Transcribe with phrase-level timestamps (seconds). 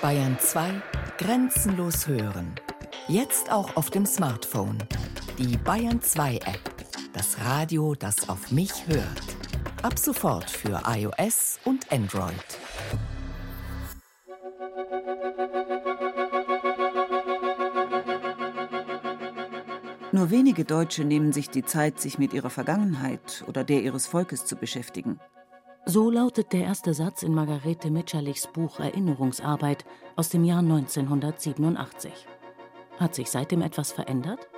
[0.00, 0.80] Bayern 2
[1.18, 2.54] Grenzenlos hören.
[3.08, 4.78] Jetzt auch auf dem Smartphone.
[5.38, 6.74] Die Bayern 2 App.
[7.12, 9.22] Das Radio, das auf mich hört.
[9.82, 12.32] Ab sofort für iOS und Android.
[20.12, 24.44] Nur wenige Deutsche nehmen sich die Zeit, sich mit ihrer Vergangenheit oder der ihres Volkes
[24.44, 25.18] zu beschäftigen.
[25.90, 32.12] So lautet der erste Satz in Margarete Mitscherlichs Buch Erinnerungsarbeit aus dem Jahr 1987.
[32.98, 34.50] Hat sich seitdem etwas verändert?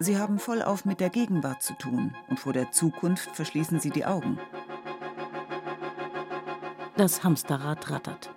[0.00, 4.04] Sie haben vollauf mit der Gegenwart zu tun und vor der Zukunft verschließen sie die
[4.04, 4.40] Augen.
[6.96, 8.32] Das Hamsterrad rattert.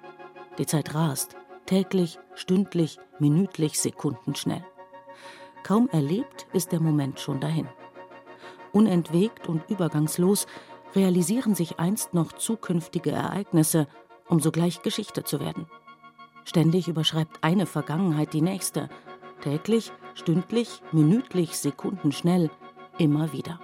[0.59, 1.35] Die Zeit rast,
[1.65, 4.63] täglich, stündlich, minütlich, sekundenschnell.
[5.63, 7.67] Kaum erlebt ist der Moment schon dahin.
[8.73, 10.45] Unentwegt und übergangslos
[10.97, 13.87] realisieren sich einst noch zukünftige Ereignisse,
[14.27, 15.67] um sogleich Geschichte zu werden.
[16.43, 18.89] Ständig überschreibt eine Vergangenheit die nächste,
[19.41, 22.49] täglich, stündlich, minütlich, sekundenschnell,
[22.97, 23.59] immer wieder.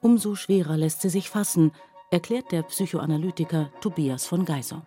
[0.00, 1.72] Umso schwerer lässt sie sich fassen,
[2.10, 4.84] erklärt der Psychoanalytiker Tobias von Geiser.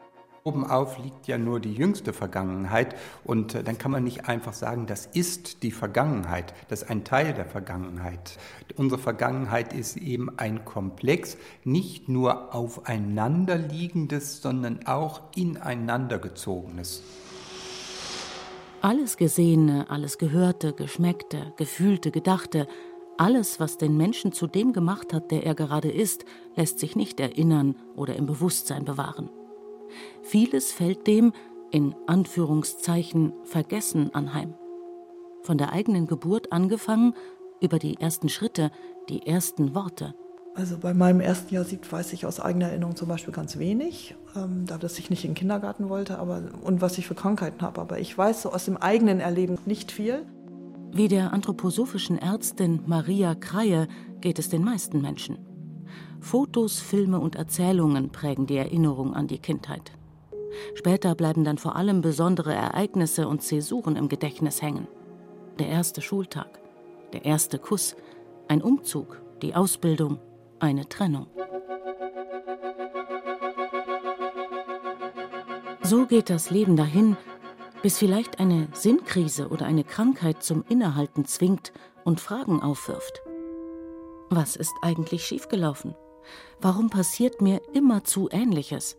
[0.47, 2.95] Obenauf liegt ja nur die jüngste Vergangenheit
[3.25, 7.03] und äh, dann kann man nicht einfach sagen, das ist die Vergangenheit, das ist ein
[7.03, 8.37] Teil der Vergangenheit.
[8.77, 17.03] Unsere Vergangenheit ist eben ein Komplex, nicht nur aufeinanderliegendes, sondern auch ineinandergezogenes.
[18.81, 22.69] Alles Gesehene, alles Gehörte, Geschmeckte, Gefühlte, Gedachte,
[23.17, 26.23] alles, was den Menschen zu dem gemacht hat, der er gerade ist,
[26.55, 29.29] lässt sich nicht erinnern oder im Bewusstsein bewahren.
[30.21, 31.33] Vieles fällt dem,
[31.71, 34.53] in Anführungszeichen, Vergessen anheim.
[35.43, 37.13] Von der eigenen Geburt angefangen,
[37.61, 38.71] über die ersten Schritte,
[39.09, 40.13] die ersten Worte.
[40.55, 44.15] Also bei meinem ersten Jahr Sieb weiß ich aus eigener Erinnerung zum Beispiel ganz wenig,
[44.35, 47.61] ähm, da dass ich nicht in den Kindergarten wollte aber, und was ich für Krankheiten
[47.61, 47.79] habe.
[47.79, 50.25] Aber ich weiß so aus dem eigenen Erleben nicht viel.
[50.91, 53.87] Wie der anthroposophischen Ärztin Maria Kreie
[54.19, 55.37] geht es den meisten Menschen.
[56.19, 59.91] Fotos, Filme und Erzählungen prägen die Erinnerung an die Kindheit.
[60.73, 64.87] Später bleiben dann vor allem besondere Ereignisse und Zäsuren im Gedächtnis hängen.
[65.59, 66.59] Der erste Schultag,
[67.13, 67.95] der erste Kuss,
[68.47, 70.19] ein Umzug, die Ausbildung,
[70.59, 71.27] eine Trennung.
[75.83, 77.15] So geht das Leben dahin,
[77.81, 81.71] bis vielleicht eine Sinnkrise oder eine Krankheit zum Innehalten zwingt
[82.03, 83.21] und Fragen aufwirft.
[84.29, 85.95] Was ist eigentlich schiefgelaufen?
[86.59, 88.97] Warum passiert mir immerzu Ähnliches?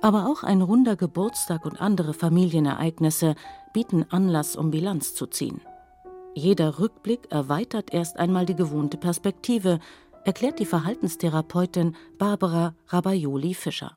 [0.00, 3.34] Aber auch ein runder Geburtstag und andere Familienereignisse
[3.72, 5.60] bieten Anlass, um Bilanz zu ziehen.
[6.34, 9.80] Jeder Rückblick erweitert erst einmal die gewohnte Perspektive,
[10.24, 13.96] erklärt die Verhaltenstherapeutin Barbara Rabaioli-Fischer.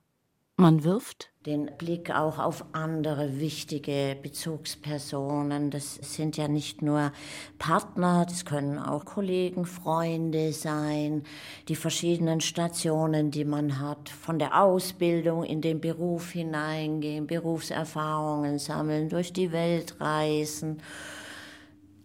[0.56, 5.72] Man wirft den Blick auch auf andere wichtige Bezugspersonen.
[5.72, 7.12] Das sind ja nicht nur
[7.58, 11.24] Partner, das können auch Kollegen, Freunde sein,
[11.68, 19.10] die verschiedenen Stationen, die man hat, von der Ausbildung in den Beruf hineingehen, Berufserfahrungen sammeln,
[19.10, 20.80] durch die Welt reisen,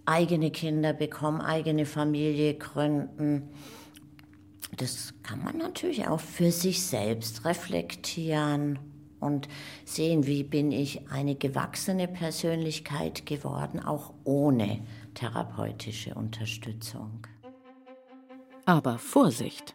[0.06, 3.50] eigene Kinder bekommen, eigene Familie gründen.
[4.78, 8.78] Das kann man natürlich auch für sich selbst reflektieren
[9.26, 9.48] und
[9.84, 14.81] sehen, wie bin ich eine gewachsene Persönlichkeit geworden, auch ohne
[15.14, 17.26] therapeutische Unterstützung.
[18.65, 19.75] Aber Vorsicht!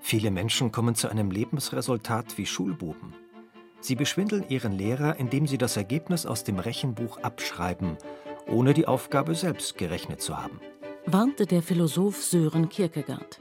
[0.00, 3.14] Viele Menschen kommen zu einem Lebensresultat wie Schulbuben.
[3.80, 7.96] Sie beschwindeln ihren Lehrer, indem sie das Ergebnis aus dem Rechenbuch abschreiben,
[8.46, 10.60] ohne die Aufgabe selbst gerechnet zu haben.
[11.06, 13.40] Warnte der Philosoph Sören Kierkegaard.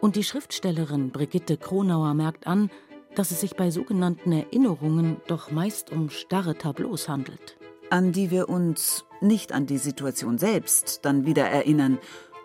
[0.00, 2.70] Und die Schriftstellerin Brigitte Kronauer merkt an,
[3.18, 7.56] dass es sich bei sogenannten Erinnerungen doch meist um starre Tableaus handelt.
[7.90, 11.98] An die wir uns nicht an die Situation selbst dann wieder erinnern.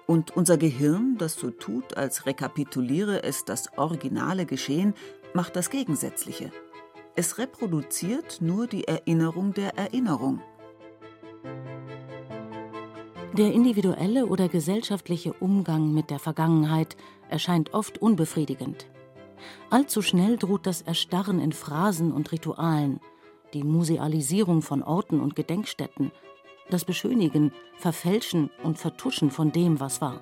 [0.08, 4.96] Und unser Gehirn, das so tut, als rekapituliere es das originale Geschehen,
[5.36, 6.52] macht das Gegensätzliche.
[7.16, 10.42] Es reproduziert nur die Erinnerung der Erinnerung.
[13.38, 16.98] Der individuelle oder gesellschaftliche Umgang mit der Vergangenheit
[17.30, 18.88] erscheint oft unbefriedigend.
[19.70, 23.00] Allzu schnell droht das Erstarren in Phrasen und Ritualen,
[23.54, 26.12] die Musealisierung von Orten und Gedenkstätten,
[26.70, 30.22] das Beschönigen, Verfälschen und Vertuschen von dem, was war.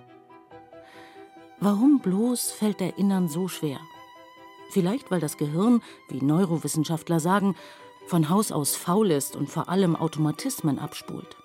[1.60, 3.80] Warum bloß fällt Erinnern so schwer?
[4.72, 7.56] Vielleicht, weil das Gehirn, wie Neurowissenschaftler sagen,
[8.08, 11.38] von Haus aus faul ist und vor allem Automatismen abspult.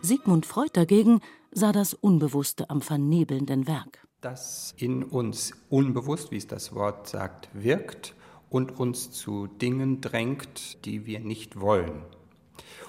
[0.00, 1.20] Sigmund Freud dagegen
[1.52, 7.48] sah das Unbewusste am vernebelnden Werk das in uns unbewusst, wie es das Wort sagt,
[7.52, 8.14] wirkt
[8.48, 12.02] und uns zu Dingen drängt, die wir nicht wollen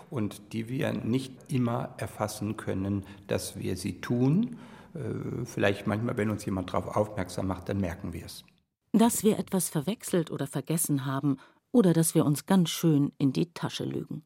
[0.10, 4.58] und die wir nicht immer erfassen können, dass wir sie tun.
[4.94, 8.44] Äh, vielleicht manchmal, wenn uns jemand darauf aufmerksam macht, dann merken wir es.
[8.92, 11.38] Dass wir etwas verwechselt oder vergessen haben
[11.72, 14.24] oder dass wir uns ganz schön in die Tasche lügen.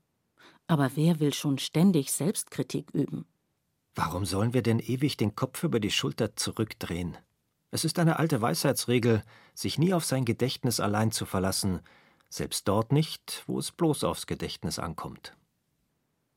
[0.67, 3.27] Aber wer will schon ständig Selbstkritik üben?
[3.95, 7.17] Warum sollen wir denn ewig den Kopf über die Schulter zurückdrehen?
[7.71, 11.79] Es ist eine alte Weisheitsregel, sich nie auf sein Gedächtnis allein zu verlassen,
[12.29, 15.35] selbst dort nicht, wo es bloß aufs Gedächtnis ankommt.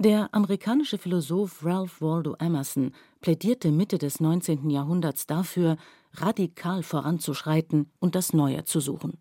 [0.01, 4.71] Der amerikanische Philosoph Ralph Waldo Emerson plädierte Mitte des 19.
[4.71, 5.77] Jahrhunderts dafür,
[6.13, 9.19] radikal voranzuschreiten und das Neue zu suchen.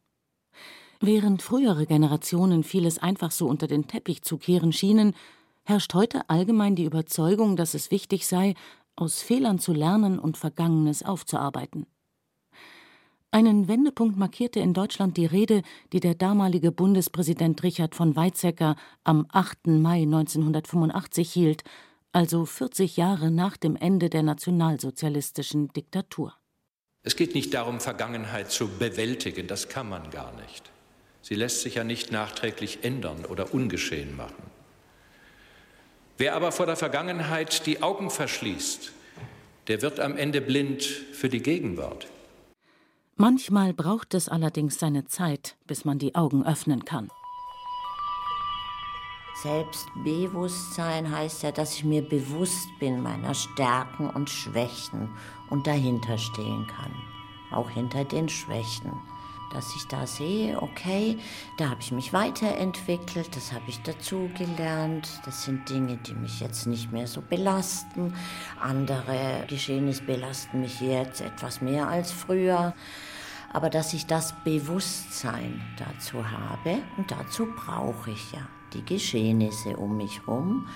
[0.99, 5.15] Während frühere Generationen vieles einfach so unter den Teppich zu kehren schienen,
[5.67, 8.53] herrscht heute allgemein die Überzeugung, dass es wichtig sei,
[8.95, 11.85] aus Fehlern zu lernen und Vergangenes aufzuarbeiten.
[13.31, 15.61] Einen Wendepunkt markierte in Deutschland die Rede,
[15.91, 19.67] die der damalige Bundespräsident Richard von Weizsäcker am 8.
[19.67, 21.63] Mai 1985 hielt,
[22.13, 26.33] also 40 Jahre nach dem Ende der nationalsozialistischen Diktatur.
[27.03, 30.71] Es geht nicht darum, Vergangenheit zu bewältigen, das kann man gar nicht.
[31.21, 34.56] Sie lässt sich ja nicht nachträglich ändern oder ungeschehen machen.
[36.17, 38.91] Wer aber vor der Vergangenheit die Augen verschließt,
[39.67, 42.07] der wird am Ende blind für die Gegenwart.
[43.15, 47.09] Manchmal braucht es allerdings seine Zeit, bis man die Augen öffnen kann.
[49.43, 55.09] Selbstbewusstsein heißt ja, dass ich mir bewusst bin meiner Stärken und Schwächen
[55.51, 56.91] und dahinter stehen kann,
[57.51, 58.91] auch hinter den Schwächen
[59.53, 61.17] dass ich da sehe, okay,
[61.57, 66.67] da habe ich mich weiterentwickelt, das habe ich dazugelernt, das sind Dinge, die mich jetzt
[66.67, 68.13] nicht mehr so belasten,
[68.59, 72.73] andere Geschehnisse belasten mich jetzt etwas mehr als früher,
[73.51, 79.97] aber dass ich das Bewusstsein dazu habe und dazu brauche ich ja die Geschehnisse um
[79.97, 80.67] mich herum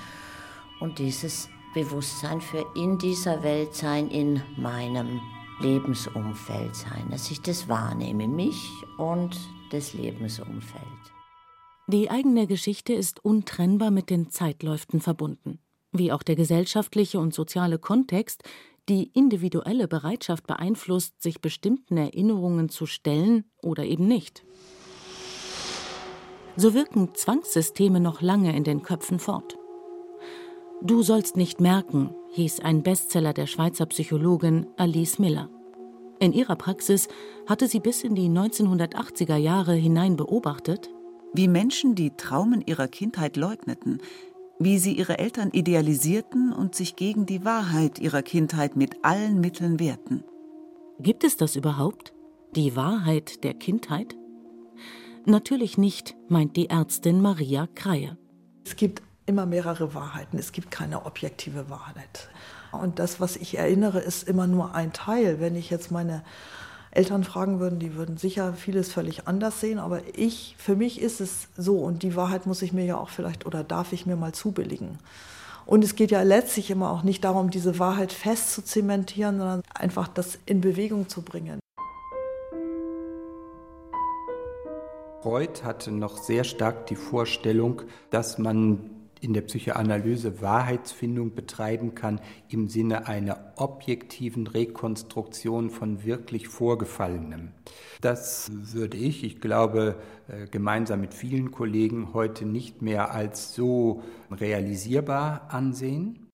[0.80, 5.22] und dieses Bewusstsein für in dieser Welt sein, in meinem
[5.62, 9.38] Lebensumfeld sein, dass ich das wahrnehme, mich und
[9.72, 10.84] das Lebensumfeld.
[11.88, 15.60] Die eigene Geschichte ist untrennbar mit den Zeitläuften verbunden,
[15.92, 18.44] wie auch der gesellschaftliche und soziale Kontext
[18.90, 24.44] die individuelle Bereitschaft beeinflusst, sich bestimmten Erinnerungen zu stellen oder eben nicht.
[26.56, 29.58] So wirken Zwangssysteme noch lange in den Köpfen fort.
[30.82, 35.50] Du sollst nicht merken, hieß ein Bestseller der Schweizer Psychologin Alice Miller.
[36.20, 37.08] In ihrer Praxis
[37.48, 40.90] hatte sie bis in die 1980er Jahre hinein beobachtet,
[41.34, 44.02] wie Menschen die Traumen ihrer Kindheit leugneten,
[44.60, 49.80] wie sie ihre Eltern idealisierten und sich gegen die Wahrheit ihrer Kindheit mit allen Mitteln
[49.80, 50.24] wehrten.
[51.00, 52.14] Gibt es das überhaupt?
[52.56, 54.16] Die Wahrheit der Kindheit?
[55.26, 58.18] Natürlich nicht, meint die Ärztin Maria Kreie.
[58.66, 60.38] Es gibt immer mehrere Wahrheiten.
[60.38, 62.30] Es gibt keine objektive Wahrheit.
[62.72, 65.40] Und das, was ich erinnere, ist immer nur ein Teil.
[65.40, 66.24] Wenn ich jetzt meine
[66.92, 69.80] Eltern fragen würden, die würden sicher vieles völlig anders sehen.
[69.80, 71.78] Aber ich, für mich ist es so.
[71.78, 75.00] Und die Wahrheit muss ich mir ja auch vielleicht oder darf ich mir mal zubilligen.
[75.66, 79.62] Und es geht ja letztlich immer auch nicht darum, diese Wahrheit fest zu zementieren, sondern
[79.74, 81.60] einfach das in Bewegung zu bringen.
[85.22, 88.90] Freud hatte noch sehr stark die Vorstellung, dass man
[89.22, 97.52] in der Psychoanalyse Wahrheitsfindung betreiben kann im Sinne einer objektiven Rekonstruktion von wirklich Vorgefallenem.
[98.02, 99.96] Das würde ich, ich glaube,
[100.28, 104.02] äh, gemeinsam mit vielen Kollegen heute nicht mehr als so
[104.32, 106.28] realisierbar ansehen.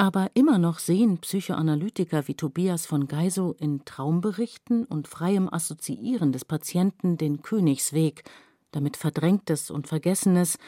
[0.00, 6.44] Aber immer noch sehen Psychoanalytiker wie Tobias von Geisow in Traumberichten und freiem Assoziieren des
[6.44, 8.22] Patienten den Königsweg,
[8.70, 10.58] damit Verdrängtes und Vergessenes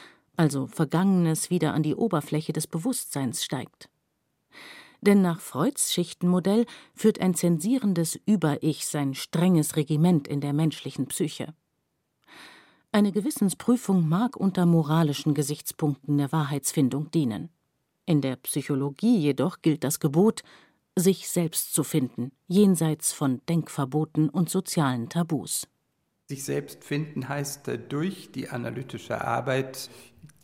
[0.40, 3.90] also Vergangenes wieder an die Oberfläche des Bewusstseins steigt.
[5.02, 11.52] Denn nach Freuds Schichtenmodell führt ein zensierendes Über-Ich sein strenges Regiment in der menschlichen Psyche.
[12.90, 17.50] Eine Gewissensprüfung mag unter moralischen Gesichtspunkten der Wahrheitsfindung dienen.
[18.06, 20.42] In der Psychologie jedoch gilt das Gebot,
[20.96, 25.68] sich selbst zu finden, jenseits von Denkverboten und sozialen Tabus.
[26.30, 29.90] Sich selbst finden heißt durch die analytische Arbeit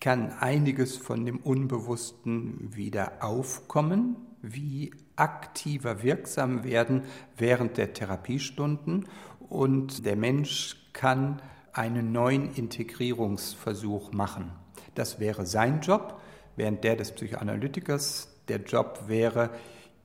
[0.01, 7.03] kann einiges von dem Unbewussten wieder aufkommen, wie aktiver wirksam werden
[7.37, 9.07] während der Therapiestunden.
[9.49, 11.41] Und der Mensch kann
[11.73, 14.51] einen neuen Integrierungsversuch machen.
[14.97, 16.21] Das wäre sein Job,
[16.57, 18.27] während der des Psychoanalytikers.
[18.49, 19.51] Der Job wäre,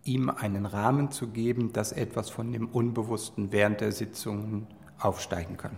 [0.04, 4.68] ihm einen Rahmen zu geben, dass etwas von dem Unbewussten während der Sitzungen
[5.02, 5.78] aufsteigen kann.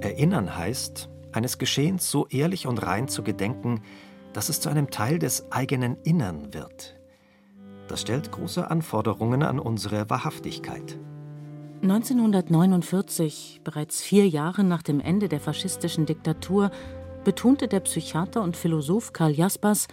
[0.00, 3.82] Erinnern heißt, eines Geschehens so ehrlich und rein zu gedenken,
[4.32, 6.98] dass es zu einem Teil des eigenen Innern wird.
[7.88, 10.98] Das stellt große Anforderungen an unsere Wahrhaftigkeit.
[11.82, 16.70] 1949, bereits vier Jahre nach dem Ende der faschistischen Diktatur,
[17.24, 19.88] betonte der Psychiater und Philosoph Karl Jaspers,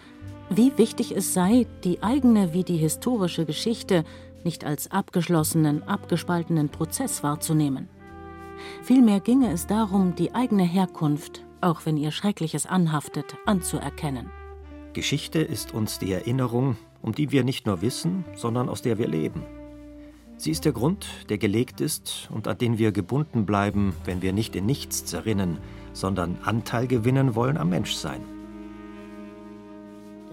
[0.50, 4.03] wie wichtig es sei, die eigene wie die historische Geschichte
[4.46, 7.90] nicht als abgeschlossenen, abgespaltenen Prozess wahrzunehmen.
[8.82, 14.30] Vielmehr ginge es darum, die eigene Herkunft, auch wenn ihr Schreckliches anhaftet, anzuerkennen.
[14.94, 19.08] Geschichte ist uns die Erinnerung, um die wir nicht nur wissen, sondern aus der wir
[19.08, 19.44] leben.
[20.38, 24.34] Sie ist der Grund, der gelegt ist und an den wir gebunden bleiben, wenn wir
[24.34, 25.58] nicht in nichts zerrinnen,
[25.94, 28.22] sondern Anteil gewinnen wollen am Menschsein.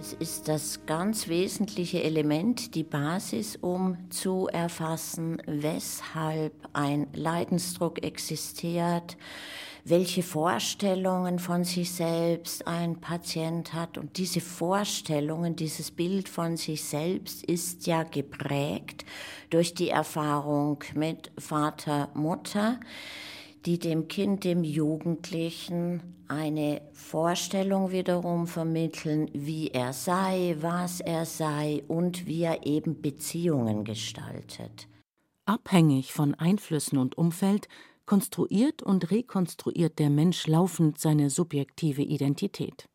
[0.00, 9.18] Es ist das ganz wesentliche Element, die Basis, um zu erfassen, weshalb ein Leidensdruck existiert,
[9.84, 13.98] welche Vorstellungen von sich selbst ein Patient hat.
[13.98, 19.04] Und diese Vorstellungen, dieses Bild von sich selbst ist ja geprägt
[19.50, 22.80] durch die Erfahrung mit Vater, Mutter
[23.66, 31.82] die dem Kind, dem Jugendlichen eine Vorstellung wiederum vermitteln, wie er sei, was er sei
[31.88, 34.88] und wie er eben Beziehungen gestaltet.
[35.44, 37.68] Abhängig von Einflüssen und Umfeld
[38.06, 42.88] konstruiert und rekonstruiert der Mensch laufend seine subjektive Identität.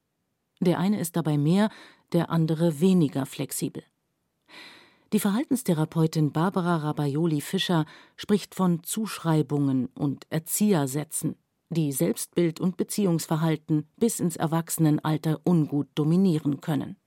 [0.61, 1.69] Der eine ist dabei mehr,
[2.13, 3.83] der andere weniger flexibel.
[5.15, 7.85] Die Verhaltenstherapeutin Barbara Rabaioli-Fischer
[8.17, 11.37] spricht von Zuschreibungen und Erziehersätzen,
[11.69, 16.97] die Selbstbild und Beziehungsverhalten bis ins Erwachsenenalter ungut dominieren können.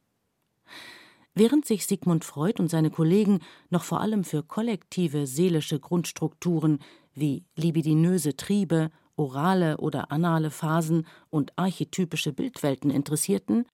[1.34, 6.78] Während sich Sigmund Freud und seine Kollegen noch vor allem für kollektive seelische Grundstrukturen
[7.12, 13.66] wie libidinöse Triebe, orale oder anale Phasen und archetypische Bildwelten interessierten,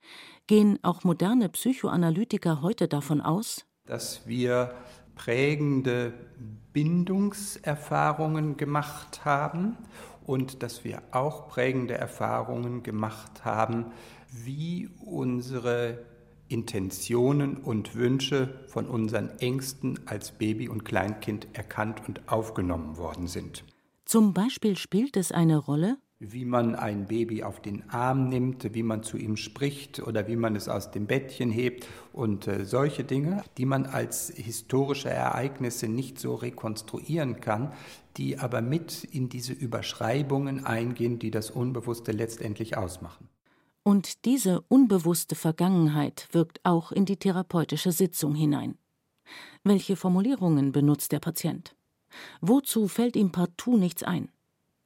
[0.49, 4.75] gehen auch moderne Psychoanalytiker heute davon aus, dass wir
[5.15, 6.13] prägende
[6.73, 9.77] Bindungserfahrungen gemacht haben
[10.27, 13.87] und dass wir auch prägende Erfahrungen gemacht haben,
[14.31, 15.99] wie unsere
[16.49, 23.65] Intentionen und Wünsche von unseren Ängsten als Baby und Kleinkind erkannt und aufgenommen worden sind.
[24.05, 25.97] Zum Beispiel spielt es eine Rolle,
[26.33, 30.37] wie man ein Baby auf den Arm nimmt, wie man zu ihm spricht oder wie
[30.37, 35.89] man es aus dem Bettchen hebt und äh, solche Dinge, die man als historische Ereignisse
[35.89, 37.73] nicht so rekonstruieren kann,
[38.17, 43.29] die aber mit in diese Überschreibungen eingehen, die das Unbewusste letztendlich ausmachen.
[43.83, 48.79] Und diese unbewusste Vergangenheit wirkt auch in die therapeutische Sitzung hinein.
[49.63, 51.77] Welche Formulierungen benutzt der Patient?
[52.41, 54.31] Wozu fällt ihm partout nichts ein?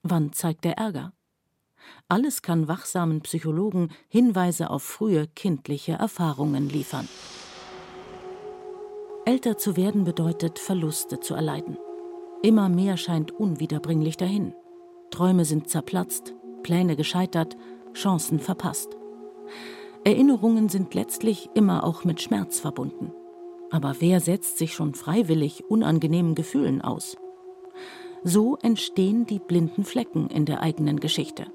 [0.02, 1.12] Wann zeigt er Ärger?
[2.08, 7.08] Alles kann wachsamen Psychologen Hinweise auf frühe kindliche Erfahrungen liefern.
[9.24, 11.76] Älter zu werden bedeutet, Verluste zu erleiden.
[12.42, 14.54] Immer mehr scheint unwiederbringlich dahin.
[15.10, 17.56] Träume sind zerplatzt, Pläne gescheitert,
[17.92, 18.96] Chancen verpasst.
[20.04, 23.12] Erinnerungen sind letztlich immer auch mit Schmerz verbunden.
[23.70, 27.16] Aber wer setzt sich schon freiwillig unangenehmen Gefühlen aus?
[28.24, 31.46] So entstehen die blinden Flecken in der eigenen Geschichte.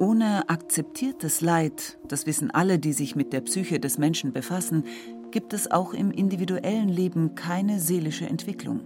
[0.00, 4.84] Ohne akzeptiertes Leid, das wissen alle, die sich mit der Psyche des Menschen befassen,
[5.30, 8.80] gibt es auch im individuellen Leben keine seelische Entwicklung.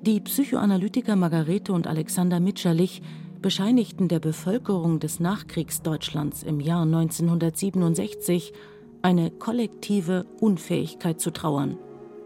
[0.00, 3.02] Die Psychoanalytiker Margarete und Alexander Mitscherlich
[3.42, 8.54] bescheinigten der Bevölkerung des Nachkriegsdeutschlands im Jahr 1967
[9.02, 11.76] eine kollektive Unfähigkeit zu trauern.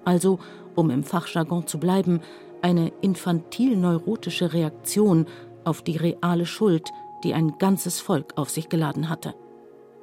[0.05, 0.39] Also,
[0.77, 2.21] um im Fachjargon zu bleiben,
[2.63, 5.27] eine infantil-neurotische Reaktion
[5.65, 6.91] auf die reale Schuld,
[7.27, 9.35] die ein ganzes Volk auf sich geladen hatte.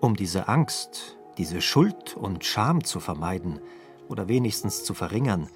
[0.01, 3.61] Um diese Angst, diese Schuld und Scham zu vermeiden
[4.09, 5.47] oder wenigstens zu verringern,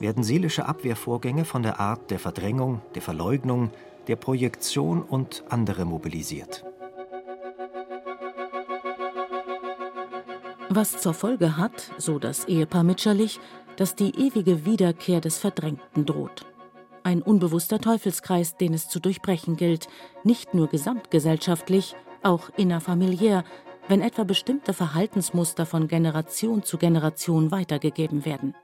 [0.00, 3.70] werden seelische Abwehrvorgänge von der Art der Verdrängung, der Verleugnung,
[4.08, 6.64] der Projektion und andere mobilisiert.
[10.68, 13.38] Was zur Folge hat, so das Ehepaar Mitscherlich,
[13.76, 16.44] dass die ewige Wiederkehr des Verdrängten droht
[17.06, 19.86] ein unbewusster Teufelskreis, den es zu durchbrechen gilt,
[20.24, 21.94] nicht nur gesamtgesellschaftlich,
[22.24, 23.44] auch innerfamiliär,
[23.86, 28.56] wenn etwa bestimmte Verhaltensmuster von Generation zu Generation weitergegeben werden.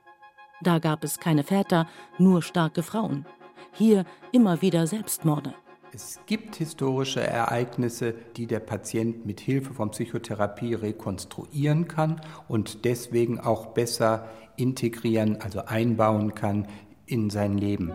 [0.61, 3.25] Da gab es keine Väter, nur starke Frauen.
[3.71, 5.53] Hier immer wieder Selbstmorde.
[5.93, 12.19] Es gibt historische Ereignisse, die der Patient mit Hilfe von Psychotherapie rekonstruieren kann
[12.49, 16.67] und deswegen auch besser integrieren, also einbauen kann
[17.05, 17.93] in sein Leben.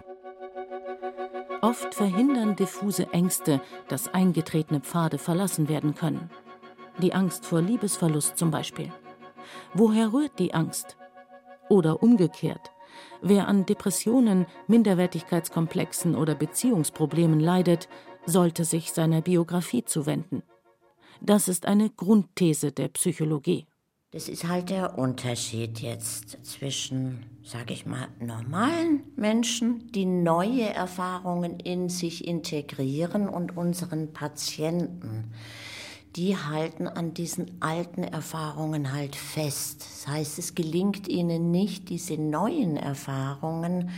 [1.61, 6.31] Oft verhindern diffuse Ängste, dass eingetretene Pfade verlassen werden können.
[7.03, 8.93] Die Angst vor Liebesverlust zum Beispiel.
[9.75, 10.97] Woher rührt die Angst?
[11.69, 12.71] Oder umgekehrt,
[13.21, 17.89] wer an Depressionen, Minderwertigkeitskomplexen oder Beziehungsproblemen leidet,
[18.25, 20.43] sollte sich seiner Biografie zuwenden.
[21.21, 23.68] Das ist eine Grundthese der Psychologie.
[24.11, 31.61] Das ist halt der Unterschied jetzt zwischen, sage ich mal, normalen Menschen, die neue Erfahrungen
[31.61, 35.25] in sich integrieren und unseren Patienten.
[36.17, 39.83] Die halten an diesen alten Erfahrungen halt fest.
[39.83, 43.91] Das heißt, es gelingt ihnen nicht, diese neuen Erfahrungen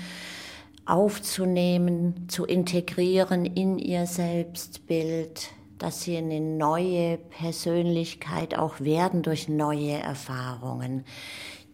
[0.86, 9.94] aufzunehmen, zu integrieren in ihr Selbstbild, dass sie eine neue Persönlichkeit auch werden durch neue
[9.94, 11.04] Erfahrungen.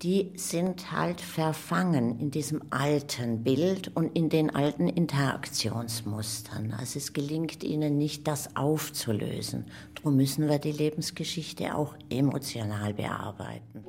[0.02, 6.74] Die sind halt verfangen in diesem alten Bild und in den alten Interaktionsmustern.
[6.78, 9.64] Also es gelingt ihnen nicht, das aufzulösen.
[9.94, 13.84] Darum müssen wir die Lebensgeschichte auch emotional bearbeiten.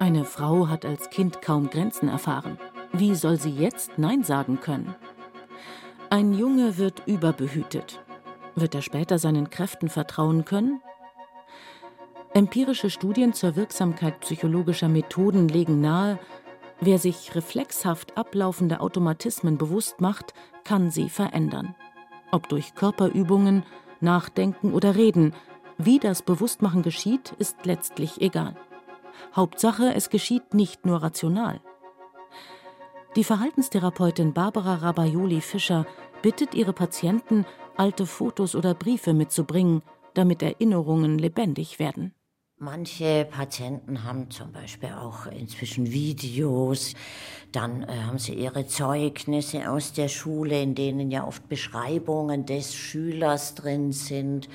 [0.00, 2.58] Eine Frau hat als Kind kaum Grenzen erfahren.
[2.92, 4.94] Wie soll sie jetzt Nein sagen können?
[6.10, 8.02] Ein Junge wird überbehütet.
[8.54, 10.80] Wird er später seinen Kräften vertrauen können?
[12.34, 16.18] Empirische Studien zur Wirksamkeit psychologischer Methoden legen nahe,
[16.80, 20.32] wer sich reflexhaft ablaufende Automatismen bewusst macht,
[20.64, 21.74] kann sie verändern.
[22.30, 23.64] Ob durch Körperübungen,
[24.00, 25.34] Nachdenken oder Reden,
[25.78, 28.56] wie das Bewusstmachen geschieht, ist letztlich egal.
[29.34, 31.60] Hauptsache, es geschieht nicht nur rational.
[33.16, 35.86] Die Verhaltenstherapeutin Barbara Rabaioli-Fischer
[36.22, 37.44] bittet ihre Patienten,
[37.76, 39.82] alte Fotos oder Briefe mitzubringen,
[40.14, 42.14] damit Erinnerungen lebendig werden.
[42.64, 46.94] Manche Patienten haben zum Beispiel auch inzwischen Videos,
[47.50, 52.72] dann äh, haben sie ihre Zeugnisse aus der Schule, in denen ja oft Beschreibungen des
[52.72, 54.48] Schülers drin sind.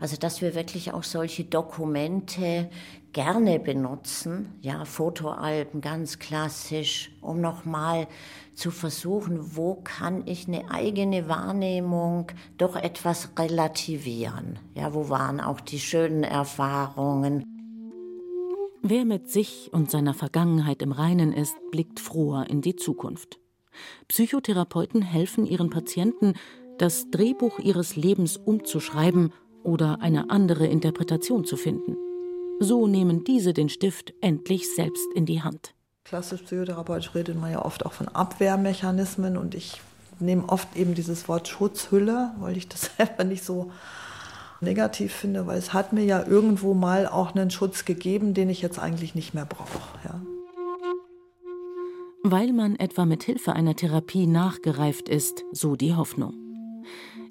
[0.00, 2.68] Also dass wir wirklich auch solche Dokumente
[3.12, 8.08] gerne benutzen, ja, Fotoalben ganz klassisch, um nochmal
[8.54, 12.26] zu versuchen, wo kann ich eine eigene Wahrnehmung
[12.58, 14.58] doch etwas relativieren.
[14.74, 17.42] Ja, wo waren auch die schönen Erfahrungen.
[18.82, 23.38] Wer mit sich und seiner Vergangenheit im Reinen ist, blickt froher in die Zukunft.
[24.08, 26.34] Psychotherapeuten helfen ihren Patienten,
[26.78, 31.96] das Drehbuch ihres Lebens umzuschreiben oder eine andere Interpretation zu finden.
[32.62, 35.74] So nehmen diese den Stift endlich selbst in die Hand.
[36.04, 39.80] Klassisch psychotherapeutisch redet man ja oft auch von Abwehrmechanismen und ich
[40.20, 43.72] nehme oft eben dieses Wort Schutzhülle, weil ich das selber nicht so
[44.60, 48.62] negativ finde, weil es hat mir ja irgendwo mal auch einen Schutz gegeben, den ich
[48.62, 49.80] jetzt eigentlich nicht mehr brauche.
[50.04, 50.20] Ja.
[52.22, 56.34] Weil man etwa mit Hilfe einer Therapie nachgereift ist, so die Hoffnung.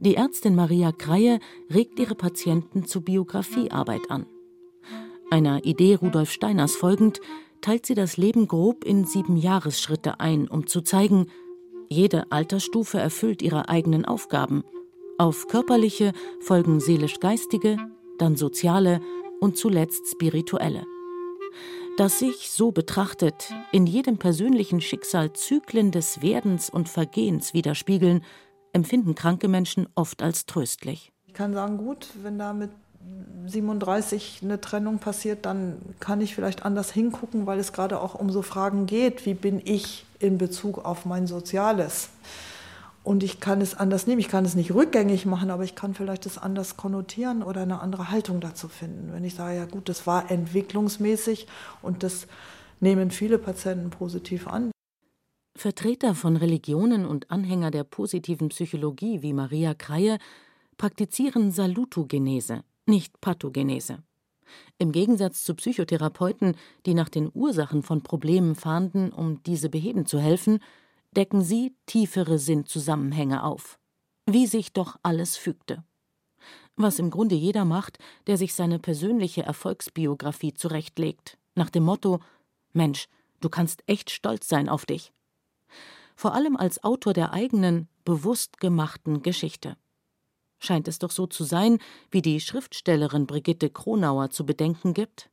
[0.02, 1.40] Die Ärztin Maria Kreie
[1.74, 4.26] regt ihre Patienten zu Biografiearbeit an.
[5.32, 7.22] Einer Idee Rudolf Steiners folgend,
[7.62, 11.28] teilt sie das Leben grob in sieben Jahresschritte ein, um zu zeigen,
[11.88, 14.66] jede Altersstufe erfüllt ihre eigenen Aufgaben.
[15.18, 17.78] Auf körperliche folgen seelisch-geistige,
[18.18, 19.00] dann soziale
[19.40, 20.84] und zuletzt spirituelle.
[21.96, 28.22] Dass sich, so betrachtet, in jedem persönlichen Schicksal Zyklen des Werdens und Vergehens widerspiegeln,
[28.74, 31.14] empfinden kranke Menschen oft als tröstlich.
[31.26, 32.72] Ich kann sagen, gut, wenn da mit
[33.48, 38.32] 37 eine Trennung passiert, dann kann ich vielleicht anders hingucken, weil es gerade auch um
[38.32, 42.10] so Fragen geht, wie bin ich in Bezug auf mein Soziales.
[43.04, 45.96] Und ich kann es anders nehmen, ich kann es nicht rückgängig machen, aber ich kann
[45.96, 49.12] vielleicht es anders konnotieren oder eine andere Haltung dazu finden.
[49.12, 51.48] Wenn ich sage, ja gut, das war entwicklungsmäßig
[51.82, 52.28] und das
[52.80, 54.72] nehmen viele Patienten positiv an.
[55.58, 60.18] Vertreter von Religionen und Anhänger der positiven Psychologie wie Maria Kreie
[60.78, 64.04] praktizieren Salutogenese, nicht Pathogenese.
[64.78, 70.20] Im Gegensatz zu Psychotherapeuten, die nach den Ursachen von Problemen fahnden, um diese beheben zu
[70.20, 70.60] helfen,
[71.16, 73.80] decken sie tiefere Sinnzusammenhänge auf.
[74.26, 75.84] Wie sich doch alles fügte.
[76.76, 82.20] Was im Grunde jeder macht, der sich seine persönliche Erfolgsbiografie zurechtlegt, nach dem Motto:
[82.74, 83.08] Mensch,
[83.40, 85.12] du kannst echt stolz sein auf dich.
[86.16, 89.78] Vor allem als Autor der eigenen, bewusst gemachten Geschichte
[90.64, 95.30] scheint es doch so zu sein, wie die Schriftstellerin Brigitte Kronauer zu bedenken gibt?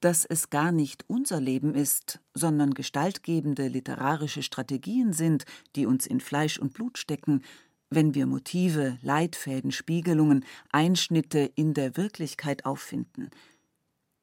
[0.00, 5.44] Dass es gar nicht unser Leben ist, sondern gestaltgebende literarische Strategien sind,
[5.76, 7.42] die uns in Fleisch und Blut stecken,
[7.90, 13.30] wenn wir Motive, Leitfäden, Spiegelungen, Einschnitte in der Wirklichkeit auffinden.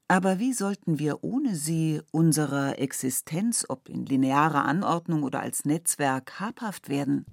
[0.08, 6.38] Aber wie sollten wir ohne sie unserer Existenz, ob in linearer Anordnung oder als Netzwerk,
[6.40, 7.26] habhaft werden?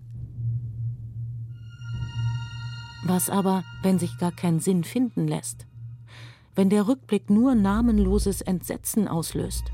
[3.04, 5.66] Was aber, wenn sich gar kein Sinn finden lässt?
[6.54, 9.70] Wenn der Rückblick nur namenloses Entsetzen auslöst?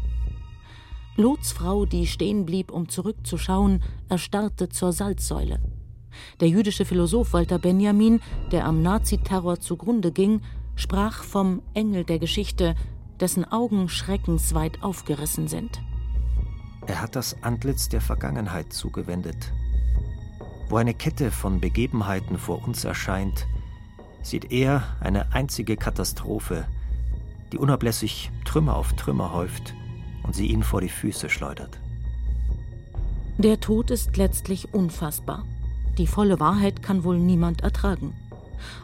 [1.17, 5.61] Lots Frau, die stehen blieb, um zurückzuschauen, erstarrte zur Salzsäule.
[6.41, 8.21] Der jüdische Philosoph Walter Benjamin,
[8.53, 10.43] der am Naziterror zugrunde ging,
[10.77, 12.75] sprach vom Engel der Geschichte,
[13.21, 15.81] dessen Augen schreckensweit aufgerissen sind.
[16.87, 19.53] Er hat das Antlitz der Vergangenheit zugewendet.
[20.69, 23.47] Wo eine Kette von Begebenheiten vor uns erscheint,
[24.23, 26.67] sieht er eine einzige Katastrophe,
[27.53, 29.75] die unablässig Trümmer auf Trümmer häuft
[30.23, 31.79] und sie ihn vor die Füße schleudert.
[33.39, 35.45] Der Tod ist letztlich unfassbar.
[35.99, 38.15] Die volle Wahrheit kann wohl niemand ertragen.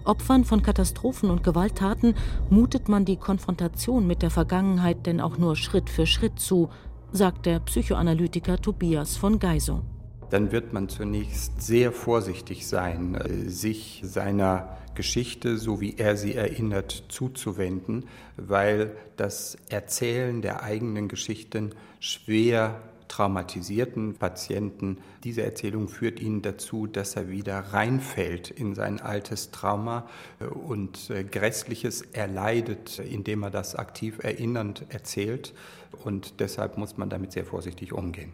[0.05, 2.15] Opfern von Katastrophen und Gewalttaten
[2.51, 6.69] mutet man die Konfrontation mit der Vergangenheit denn auch nur Schritt für Schritt zu,
[7.13, 9.83] sagt der Psychoanalytiker Tobias von Geiso.
[10.31, 16.35] Dann wird man zunächst sehr vorsichtig sein, äh, sich seiner Geschichte, so wie er sie
[16.35, 26.43] erinnert, zuzuwenden, weil das Erzählen der eigenen Geschichten schwer traumatisierten Patienten, diese Erzählung führt ihn
[26.43, 33.43] dazu, dass er wieder reinfällt in sein altes Trauma äh, und äh, Grässliches erleidet, indem
[33.43, 35.55] er das aktiv erinnernd erzählt.
[36.05, 38.33] Und deshalb muss man damit sehr vorsichtig umgehen.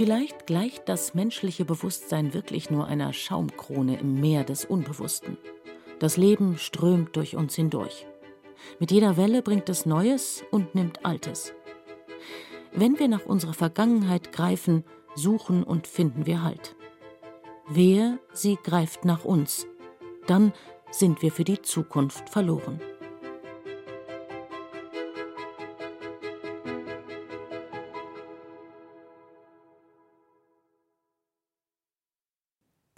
[0.00, 5.36] Vielleicht gleicht das menschliche Bewusstsein wirklich nur einer Schaumkrone im Meer des Unbewussten.
[5.98, 8.06] Das Leben strömt durch uns hindurch.
[8.78, 11.52] Mit jeder Welle bringt es Neues und nimmt Altes.
[12.72, 14.84] Wenn wir nach unserer Vergangenheit greifen,
[15.16, 16.76] suchen und finden wir Halt.
[17.68, 19.66] Wer sie greift nach uns,
[20.26, 20.54] dann
[20.90, 22.80] sind wir für die Zukunft verloren.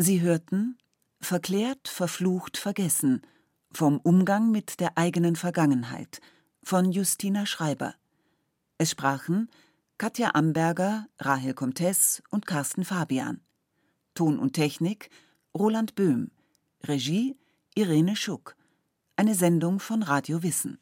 [0.04, 0.78] Sie hörten
[1.20, 3.22] Verklärt, verflucht, vergessen
[3.70, 6.20] vom Umgang mit der eigenen Vergangenheit
[6.64, 7.94] von Justina Schreiber.
[8.78, 9.48] Es sprachen
[9.98, 13.42] Katja Amberger, Rahel Comtes und Carsten Fabian.
[14.14, 15.08] Ton und Technik
[15.56, 16.32] Roland Böhm.
[16.82, 17.38] Regie
[17.76, 18.56] Irene Schuck.
[19.14, 20.80] Eine Sendung von Radio Wissen.